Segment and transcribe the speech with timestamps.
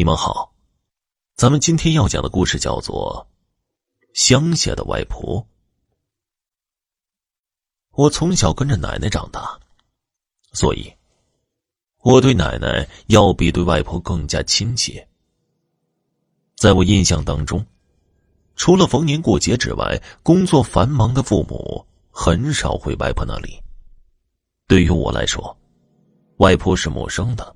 [0.00, 0.54] 你们好，
[1.34, 3.28] 咱们今天要讲的故事叫做
[4.14, 5.42] 《乡下的外婆》。
[7.90, 9.60] 我从小跟着奶奶长大，
[10.54, 10.90] 所以
[11.98, 15.06] 我对奶奶要比对外婆更加亲切。
[16.56, 17.62] 在我印象当中，
[18.56, 23.62] 除了逢年过节之外，工作繁忙的父母很少回外婆那里。
[24.66, 25.54] 对于我来说，
[26.38, 27.54] 外婆是陌生的。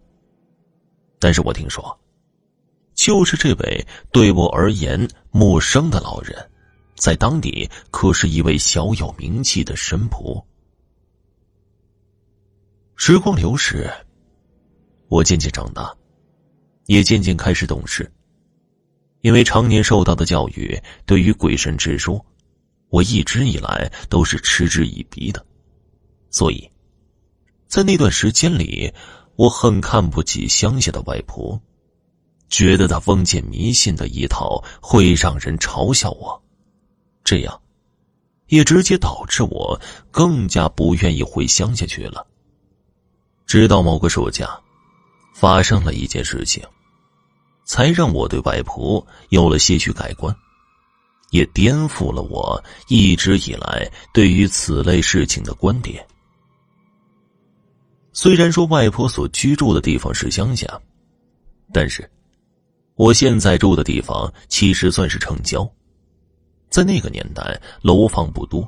[1.18, 1.98] 但是我听说。
[3.04, 6.34] 就是这位对我而言陌生的老人，
[6.96, 10.42] 在当地可是一位小有名气的神婆。
[12.96, 13.92] 时光流逝，
[15.08, 15.94] 我渐渐长大，
[16.86, 18.10] 也渐渐开始懂事。
[19.20, 20.74] 因为常年受到的教育，
[21.04, 22.24] 对于鬼神之说，
[22.88, 25.44] 我一直以来都是嗤之以鼻的。
[26.30, 26.70] 所以，
[27.68, 28.90] 在那段时间里，
[29.36, 31.60] 我很看不起乡下的外婆。
[32.56, 36.40] 觉得他封建迷信的一套会让人嘲笑我，
[37.24, 37.60] 这样，
[38.46, 39.80] 也直接导致我
[40.12, 42.24] 更加不愿意回乡下去了。
[43.44, 44.48] 直到某个暑假，
[45.34, 46.62] 发生了一件事情，
[47.64, 50.32] 才让我对外婆有了些许改观，
[51.30, 56.06] 也颠覆了我一直以来对于此类事情的观点。
[58.12, 60.80] 虽然说外婆所居住的地方是乡下，
[61.72, 62.08] 但是。
[62.96, 65.68] 我现在住的地方其实算是城郊，
[66.68, 68.64] 在那个年代，楼房不多，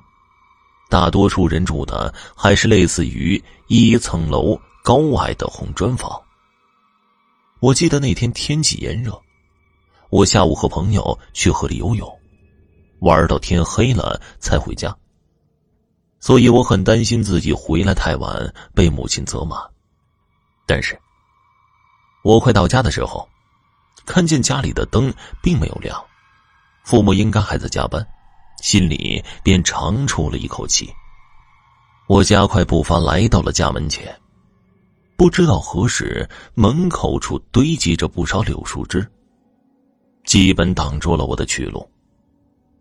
[0.90, 6.10] 大多数人住的还是类似于一层楼高矮的红砖房。
[7.60, 9.16] 我记得那天天气炎热，
[10.10, 12.20] 我下午和朋友去河里游泳，
[12.98, 14.92] 玩到天黑了才回家，
[16.18, 19.56] 所以我很担心自己回来太晚被母亲责骂。
[20.66, 20.98] 但是，
[22.24, 23.24] 我快到家的时候。
[24.06, 25.12] 看见家里的灯
[25.42, 26.02] 并没有亮，
[26.84, 28.06] 父母应该还在加班，
[28.62, 30.88] 心里便长出了一口气。
[32.08, 34.16] 我加快步伐来到了家门前，
[35.16, 39.04] 不知道何时门口处堆积着不少柳树枝，
[40.24, 41.86] 基本挡住了我的去路。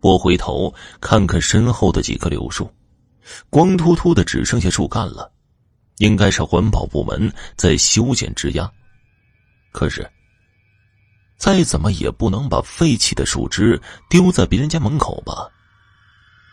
[0.00, 2.72] 我回头看看身后的几棵柳树，
[3.50, 5.32] 光秃秃的只剩下树干了，
[5.98, 8.70] 应该是环保部门在修剪枝丫。
[9.72, 10.08] 可是。
[11.36, 15.48] 再怎么也不能把废弃的树枝丢在别人家门口吧？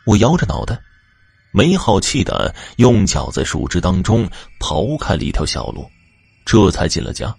[0.05, 0.77] 我摇着脑袋，
[1.53, 4.29] 没好气的用脚在树枝当中
[4.59, 5.89] 刨开了一条小路，
[6.45, 7.33] 这才进了家。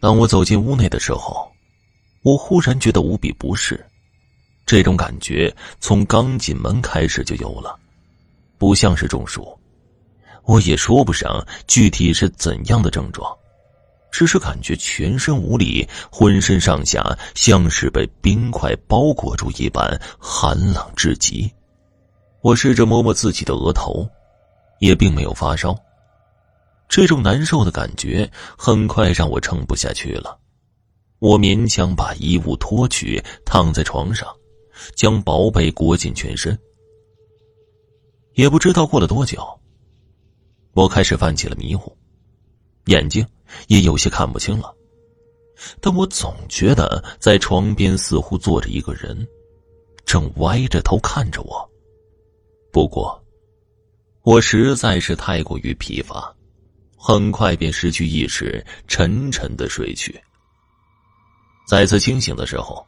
[0.00, 1.48] 当我走进屋内的时候，
[2.22, 3.86] 我忽然觉得无比不适，
[4.66, 7.78] 这种感觉从刚进门开始就有了，
[8.58, 9.56] 不像是中暑，
[10.42, 13.32] 我也说不上具体是怎样的症状。
[14.12, 21.50] 只是感觉全身无力，浑身上下像是被冰块包裹住一般，寒冷至极。
[22.42, 24.06] 我试着摸摸自己的额头，
[24.80, 25.74] 也并没有发烧。
[26.88, 30.38] 这种难受的感觉很快让我撑不下去了。
[31.18, 34.28] 我勉强把衣物脱去，躺在床上，
[34.94, 36.56] 将薄被裹紧全身。
[38.34, 39.42] 也不知道过了多久，
[40.72, 41.96] 我开始犯起了迷糊，
[42.86, 43.26] 眼睛。
[43.68, 44.74] 也有些看不清了，
[45.80, 49.26] 但我总觉得在床边似乎坐着一个人，
[50.04, 51.70] 正歪着头看着我。
[52.72, 53.22] 不过，
[54.22, 56.34] 我实在是太过于疲乏，
[56.96, 60.18] 很快便失去意识，沉沉的睡去。
[61.68, 62.84] 再次清醒的时候，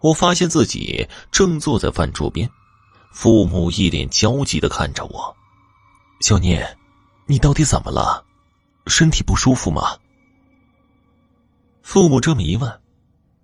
[0.00, 2.48] 我发现自己正坐在饭桌边，
[3.12, 5.34] 父母一脸焦急的看着我
[6.20, 6.76] ：“小念，
[7.26, 8.24] 你到底怎么了？”
[8.86, 9.96] 身体不舒服吗？
[11.82, 12.80] 父母这么一问，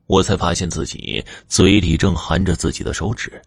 [0.06, 3.40] 我才发现自己嘴里正含着自己的手指，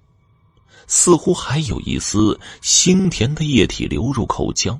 [0.87, 4.79] 似乎还有一丝腥甜的液体流入口腔，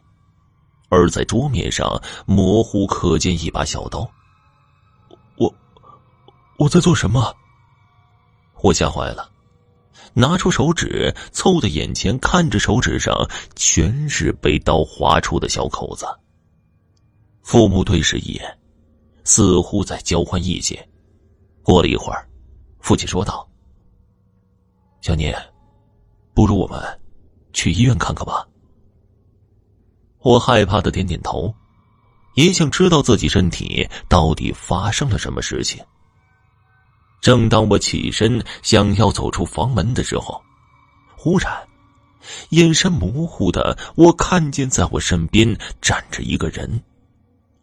[0.89, 4.09] 而在桌面上模糊可见一把小刀。
[5.37, 5.53] 我，
[6.57, 7.35] 我在做什么？
[8.61, 9.29] 我吓坏了，
[10.13, 13.13] 拿出手指凑在眼前，看着手指上
[13.55, 16.05] 全是被刀划出的小口子。
[17.43, 18.57] 父母对视一眼，
[19.25, 20.89] 似乎在交换意见。
[21.61, 22.27] 过了一会儿，
[22.79, 23.47] 父亲说道
[25.01, 25.37] ：“小念，
[26.33, 26.81] 不如我们
[27.51, 28.47] 去医院看看吧。”
[30.19, 31.53] 我害怕的点点头，
[32.35, 35.83] 也想知道自己身体到底发生了什么事情。
[37.21, 40.41] 正当我起身想要走出房门的时候，
[41.17, 41.51] 忽然，
[42.49, 46.81] 眼神模糊的我看见在我身边站着一个人。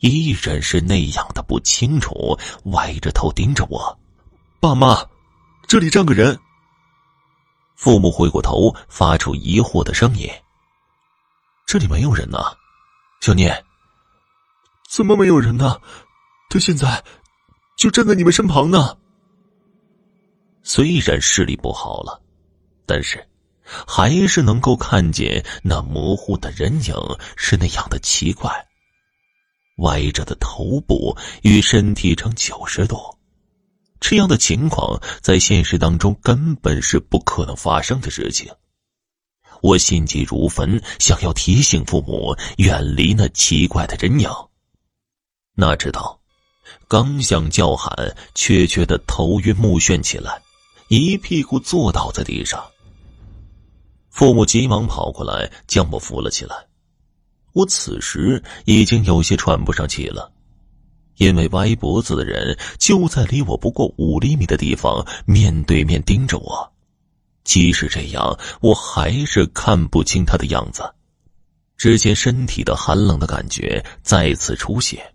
[0.01, 3.99] 依然是那样的不清楚，歪着头盯着我。
[4.59, 5.09] 爸妈，
[5.67, 6.39] 这里站个人。
[7.77, 10.29] 父母回过头，发出疑惑的声音
[11.67, 12.39] ：“这里没有人呢，
[13.21, 13.65] 小聂，
[14.91, 15.81] 怎么没有人呢？
[16.51, 17.03] 他现在
[17.77, 18.99] 就站在你们身旁呢。”
[20.63, 22.21] 虽然视力不好了，
[22.85, 23.27] 但是
[23.87, 26.95] 还是能够看见那模糊的人影
[27.37, 28.67] 是那样的奇怪。
[29.81, 33.19] 歪着的头部与身体呈九十度，
[34.01, 38.51] 这样的情况在现实当中根本是不可能发生的事情。
[39.63, 44.31] 我心急如焚，想要提醒父母远离那奇怪的人影，
[45.55, 46.19] 哪知道
[46.89, 50.41] 刚想叫喊，却觉得头晕目眩起来。
[50.89, 52.65] 一屁股坐倒在地上，
[54.09, 56.70] 父母急忙跑过来将我扶了起来。
[57.53, 60.33] 我此时已经有些喘不上气了，
[61.17, 66.73] 因为歪脖子的人就在离我不过五厘米的地方，面对面盯着我。
[67.45, 70.83] 即使这样，我还是看不清他的样子，
[71.77, 75.15] 只见身体的寒冷的感觉再次出现，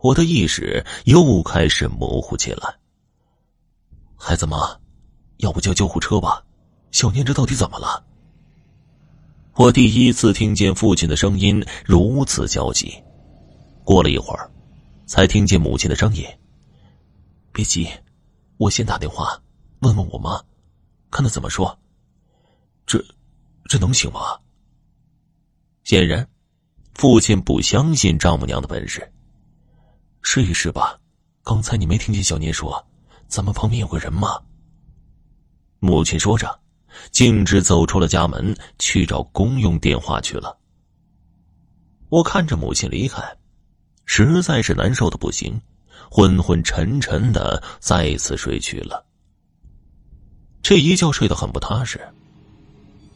[0.00, 2.74] 我的意识又开始模糊起来。
[4.16, 4.58] 孩子们。
[5.40, 6.42] 要不叫救护车吧，
[6.92, 8.05] 小念这到底怎么了？
[9.58, 12.94] 我第一次听见父亲的声音如此焦急。
[13.84, 14.50] 过了一会儿，
[15.06, 16.26] 才听见母亲的声音
[17.52, 17.88] ：“别急，
[18.58, 19.40] 我先打电话
[19.80, 20.38] 问问我妈，
[21.10, 21.78] 看她怎么说。
[22.84, 23.02] 这，
[23.64, 24.20] 这能行吗？”
[25.84, 26.28] 显然，
[26.92, 29.10] 父亲不相信丈母娘的本事。
[30.20, 31.00] 试一试吧。
[31.42, 32.86] 刚才你没听见小念说，
[33.26, 34.38] 咱们旁边有个人吗？
[35.78, 36.60] 母亲说着，
[37.10, 40.58] 径直走出了家门，去找公用电话去了。
[42.08, 43.22] 我看着母亲离开，
[44.04, 45.60] 实在是难受的不行，
[46.10, 49.04] 昏昏沉沉的再次睡去了。
[50.62, 52.00] 这一觉睡得很不踏实，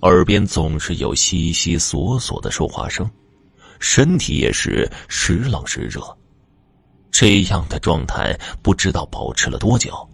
[0.03, 3.09] 耳边总是有悉悉索索的说话声，
[3.79, 6.01] 身体也是时冷时热，
[7.13, 10.10] 这样的状态不知道保持了多久。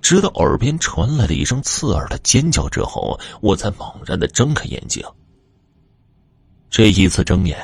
[0.00, 5.04] 直到耳边传来了一声刺耳的尖叫之后，我才猛然的睁开眼睛。
[6.70, 7.58] 这一次睁眼，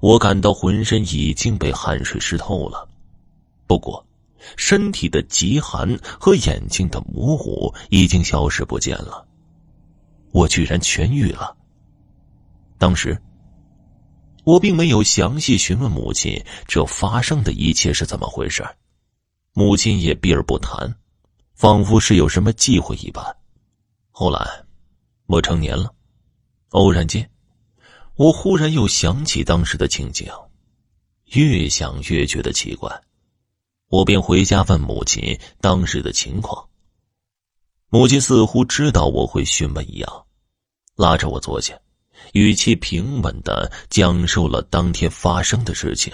[0.00, 2.88] 我感到浑身已经被汗水湿透了，
[3.66, 4.06] 不过，
[4.56, 9.26] 身体的极寒和眼睛的模糊已经消失不见了。
[10.30, 11.56] 我居然痊愈了。
[12.78, 13.20] 当时，
[14.44, 18.66] 我并没有详细询问母亲这发生的一切是怎么回事，
[19.52, 20.94] 母亲也避而不谈。
[21.62, 23.24] 仿佛是有什么忌讳一般。
[24.10, 24.64] 后来，
[25.26, 25.94] 我成年了，
[26.70, 27.30] 偶然间，
[28.16, 30.26] 我忽然又想起当时的情景，
[31.26, 32.90] 越想越觉得奇怪，
[33.90, 36.68] 我便回家问母亲当时的情况。
[37.90, 40.26] 母亲似乎知道我会询问一样，
[40.96, 41.78] 拉着我坐下，
[42.32, 46.12] 语气平稳的讲述了当天发生的事情。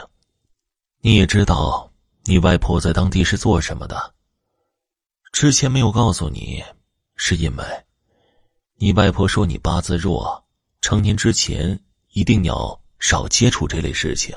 [1.00, 1.90] 你也知道，
[2.24, 4.14] 你外婆在当地是做什么的？
[5.40, 6.64] 之前没有告诉你，
[7.14, 7.64] 是因为，
[8.74, 10.44] 你外婆说你八字弱，
[10.80, 14.36] 成年之前一定要少接触这类事情。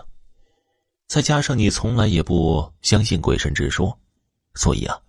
[1.07, 3.98] 再加上你从来也不相信鬼神之说，
[4.53, 5.01] 所以啊，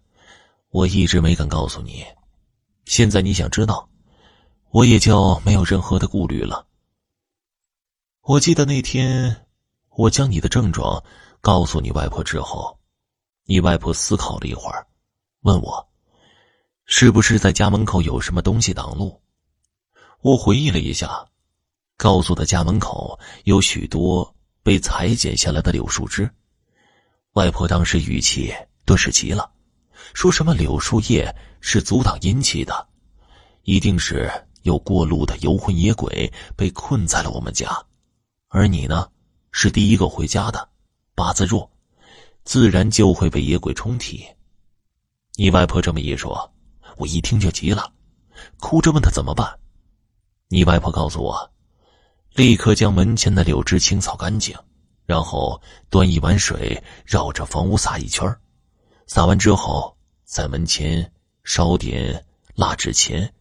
[0.70, 2.02] 我一直没敢告诉你。
[2.87, 3.87] 现在你想知道，
[4.70, 6.66] 我也就没有任何的顾虑了。
[8.22, 9.44] 我记得那天，
[9.90, 11.04] 我将你的症状
[11.42, 12.78] 告诉你外婆之后，
[13.44, 14.87] 你外婆思考了一会儿。
[15.42, 15.88] 问我，
[16.84, 19.20] 是不是在家门口有什么东西挡路？
[20.20, 21.26] 我回忆了一下，
[21.96, 26.30] 告诉他家门口有许多被裁剪下来的柳树枝。
[27.32, 29.50] 外婆当时语气顿时急了，
[30.14, 32.87] 说什么柳树叶是阻挡阴气的，
[33.64, 34.30] 一定是
[34.62, 37.84] 有过路的游魂野鬼被困在了我们家，
[38.46, 39.11] 而你呢，
[39.50, 40.68] 是第一个回家的，
[41.16, 41.68] 八字弱，
[42.44, 44.25] 自然就会被野鬼冲体。
[45.36, 46.52] 你外婆这么一说，
[46.98, 47.90] 我一听就急了，
[48.58, 49.58] 哭着问她怎么办。
[50.48, 51.50] 你外婆告诉我，
[52.34, 54.54] 立刻将门前的柳枝清扫干净，
[55.06, 58.36] 然后端一碗水绕着房屋撒一圈
[59.06, 61.12] 撒完之后在门前
[61.44, 62.24] 烧点
[62.54, 63.32] 蜡纸钱，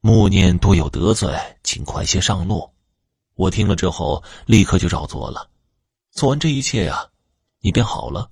[0.00, 2.72] 默念多有得罪，请快些上路。
[3.34, 5.50] 我听了之后立刻就照做了，
[6.12, 7.08] 做完这一切呀，
[7.60, 8.30] 你便好了。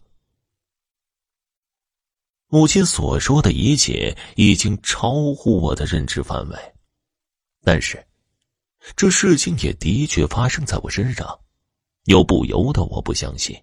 [2.54, 6.75] 母亲所说的一切已经超乎我的认知范围，
[7.64, 8.06] 但是，
[8.94, 11.37] 这事情也的确发生在我身上，
[12.04, 13.61] 又不由得我不相信。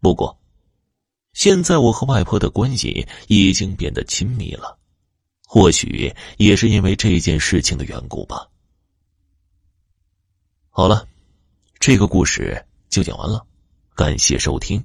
[0.00, 0.34] 不过，
[1.34, 4.78] 现在我和外婆的关系已经变得亲密了，
[5.44, 8.48] 或许也是因为这件事情的缘故吧。
[10.70, 11.06] 好了，
[11.78, 13.46] 这个故事就讲完了，
[13.94, 14.82] 感谢收听。